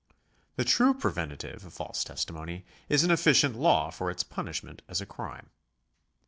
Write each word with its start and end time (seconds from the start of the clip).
The 0.55 0.63
true 0.65 0.95
preventive 0.95 1.63
of 1.63 1.75
false 1.75 2.03
testimony 2.03 2.65
is 2.89 3.03
an 3.03 3.11
efficient 3.11 3.55
law 3.55 3.91
for 3.91 4.09
its 4.09 4.23
punishment 4.23 4.81
as 4.87 4.99
a 4.99 5.05
crime. 5.05 5.51